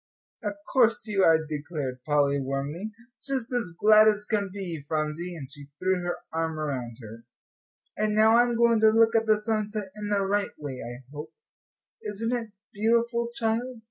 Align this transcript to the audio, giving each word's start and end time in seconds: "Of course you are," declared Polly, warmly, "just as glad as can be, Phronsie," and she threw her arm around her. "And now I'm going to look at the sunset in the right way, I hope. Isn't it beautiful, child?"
"Of 0.43 0.53
course 0.73 1.05
you 1.05 1.21
are," 1.23 1.45
declared 1.45 2.03
Polly, 2.05 2.39
warmly, 2.39 2.89
"just 3.23 3.51
as 3.53 3.75
glad 3.79 4.07
as 4.07 4.25
can 4.25 4.49
be, 4.51 4.83
Phronsie," 4.87 5.35
and 5.35 5.47
she 5.51 5.67
threw 5.77 6.01
her 6.01 6.17
arm 6.33 6.59
around 6.59 6.97
her. 7.03 7.25
"And 7.95 8.15
now 8.15 8.37
I'm 8.37 8.55
going 8.57 8.79
to 8.79 8.89
look 8.89 9.15
at 9.15 9.27
the 9.27 9.37
sunset 9.37 9.91
in 9.95 10.09
the 10.09 10.25
right 10.25 10.57
way, 10.57 10.79
I 10.83 11.03
hope. 11.13 11.31
Isn't 12.03 12.33
it 12.35 12.49
beautiful, 12.73 13.29
child?" 13.35 13.79